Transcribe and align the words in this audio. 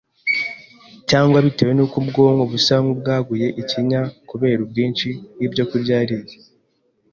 cyangwa 1.09 1.37
bitewe 1.45 1.71
n’uko 1.75 1.95
ubwonko 2.01 2.43
busa 2.51 2.73
nk’ubwaguye 2.83 3.47
ikinya 3.61 4.01
kubera 4.29 4.59
ubwinshi 4.65 5.07
bw’ibyokurya 5.35 5.93
yariye. 5.99 6.35